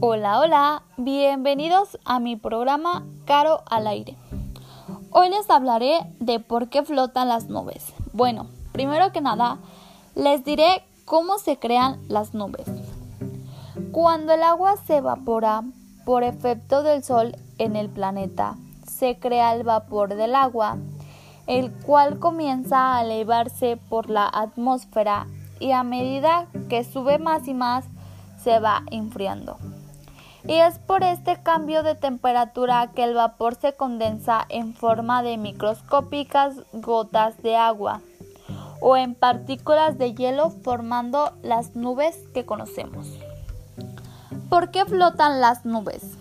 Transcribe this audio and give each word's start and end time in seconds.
Hola, 0.00 0.40
hola, 0.40 0.82
bienvenidos 0.98 1.98
a 2.04 2.20
mi 2.20 2.36
programa 2.36 3.06
Caro 3.24 3.62
al 3.64 3.86
aire. 3.86 4.14
Hoy 5.10 5.30
les 5.30 5.48
hablaré 5.48 6.00
de 6.20 6.38
por 6.38 6.68
qué 6.68 6.82
flotan 6.82 7.28
las 7.28 7.48
nubes. 7.48 7.94
Bueno, 8.12 8.46
primero 8.72 9.10
que 9.12 9.22
nada, 9.22 9.56
les 10.14 10.44
diré 10.44 10.84
cómo 11.06 11.38
se 11.38 11.58
crean 11.58 11.98
las 12.08 12.34
nubes. 12.34 12.66
Cuando 13.90 14.34
el 14.34 14.42
agua 14.42 14.76
se 14.76 14.98
evapora 14.98 15.62
por 16.04 16.24
efecto 16.24 16.82
del 16.82 17.02
sol 17.02 17.34
en 17.56 17.74
el 17.74 17.88
planeta, 17.88 18.56
se 18.86 19.18
crea 19.18 19.54
el 19.54 19.62
vapor 19.62 20.14
del 20.14 20.34
agua, 20.34 20.76
el 21.46 21.72
cual 21.72 22.18
comienza 22.18 22.98
a 22.98 23.02
elevarse 23.02 23.78
por 23.88 24.10
la 24.10 24.28
atmósfera 24.28 25.26
y 25.58 25.72
a 25.72 25.82
medida 25.84 26.48
que 26.68 26.84
sube 26.84 27.18
más 27.18 27.48
y 27.48 27.54
más 27.54 27.86
se 28.44 28.58
va 28.60 28.82
enfriando. 28.90 29.56
Y 30.48 30.54
es 30.54 30.78
por 30.78 31.02
este 31.02 31.42
cambio 31.42 31.82
de 31.82 31.96
temperatura 31.96 32.92
que 32.94 33.02
el 33.02 33.14
vapor 33.14 33.56
se 33.56 33.72
condensa 33.72 34.46
en 34.48 34.74
forma 34.74 35.24
de 35.24 35.38
microscópicas 35.38 36.54
gotas 36.72 37.42
de 37.42 37.56
agua 37.56 38.00
o 38.80 38.96
en 38.96 39.16
partículas 39.16 39.98
de 39.98 40.14
hielo 40.14 40.50
formando 40.50 41.32
las 41.42 41.74
nubes 41.74 42.16
que 42.32 42.46
conocemos. 42.46 43.08
¿Por 44.48 44.70
qué 44.70 44.84
flotan 44.84 45.40
las 45.40 45.64
nubes? 45.64 46.16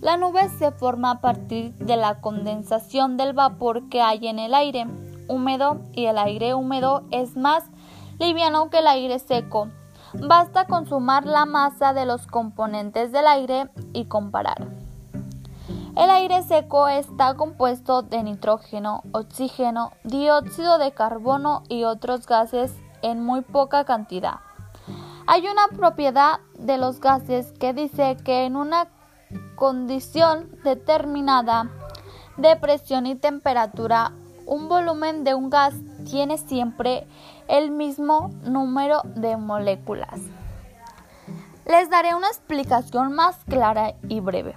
La 0.00 0.16
nube 0.16 0.48
se 0.58 0.70
forma 0.70 1.10
a 1.10 1.20
partir 1.20 1.74
de 1.74 1.96
la 1.96 2.20
condensación 2.20 3.16
del 3.16 3.32
vapor 3.32 3.88
que 3.88 4.00
hay 4.00 4.28
en 4.28 4.38
el 4.38 4.54
aire 4.54 4.86
húmedo 5.26 5.80
y 5.92 6.06
el 6.06 6.18
aire 6.18 6.54
húmedo 6.54 7.02
es 7.10 7.36
más 7.36 7.64
liviano 8.20 8.70
que 8.70 8.78
el 8.78 8.86
aire 8.86 9.18
seco 9.18 9.68
Basta 10.14 10.66
con 10.66 10.86
sumar 10.86 11.24
la 11.24 11.46
masa 11.46 11.92
de 11.92 12.04
los 12.04 12.26
componentes 12.26 13.12
del 13.12 13.26
aire 13.26 13.70
y 13.92 14.06
comparar. 14.06 14.66
El 15.96 16.10
aire 16.10 16.42
seco 16.42 16.88
está 16.88 17.34
compuesto 17.34 18.02
de 18.02 18.22
nitrógeno, 18.22 19.02
oxígeno, 19.12 19.92
dióxido 20.04 20.78
de 20.78 20.92
carbono 20.92 21.62
y 21.68 21.84
otros 21.84 22.26
gases 22.26 22.74
en 23.02 23.24
muy 23.24 23.42
poca 23.42 23.84
cantidad. 23.84 24.40
Hay 25.26 25.46
una 25.46 25.68
propiedad 25.76 26.40
de 26.58 26.76
los 26.76 27.00
gases 27.00 27.52
que 27.52 27.72
dice 27.72 28.16
que 28.24 28.46
en 28.46 28.56
una 28.56 28.88
condición 29.54 30.50
determinada 30.64 31.70
de 32.36 32.56
presión 32.56 33.06
y 33.06 33.14
temperatura, 33.14 34.12
un 34.46 34.68
volumen 34.68 35.22
de 35.22 35.34
un 35.34 35.50
gas 35.50 35.74
tiene 36.10 36.38
siempre 36.38 37.06
el 37.48 37.70
mismo 37.70 38.30
número 38.42 39.02
de 39.04 39.36
moléculas. 39.36 40.20
Les 41.66 41.88
daré 41.88 42.14
una 42.14 42.28
explicación 42.28 43.12
más 43.12 43.36
clara 43.48 43.94
y 44.08 44.20
breve. 44.20 44.56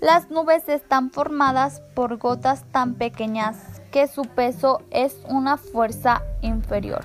Las 0.00 0.30
nubes 0.30 0.68
están 0.68 1.10
formadas 1.10 1.82
por 1.94 2.16
gotas 2.18 2.64
tan 2.70 2.94
pequeñas 2.94 3.56
que 3.90 4.06
su 4.06 4.22
peso 4.22 4.80
es 4.90 5.20
una 5.28 5.56
fuerza 5.56 6.22
inferior 6.40 7.04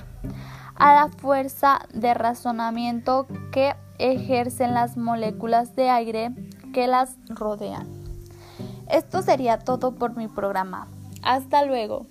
a 0.76 0.96
la 0.96 1.08
fuerza 1.10 1.82
de 1.94 2.14
razonamiento 2.14 3.28
que 3.52 3.76
ejercen 4.00 4.74
las 4.74 4.98
moléculas 4.98 5.76
de 5.76 5.90
aire 5.90 6.32
que 6.74 6.88
las 6.88 7.18
rodean. 7.28 7.88
Esto 8.90 9.22
sería 9.22 9.60
todo 9.60 9.96
por 9.96 10.16
mi 10.16 10.28
programa. 10.28 10.88
Hasta 11.22 11.64
luego. 11.64 12.06